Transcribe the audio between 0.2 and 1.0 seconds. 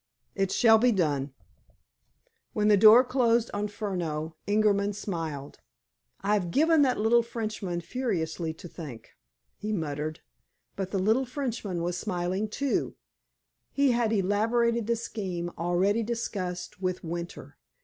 "It shall be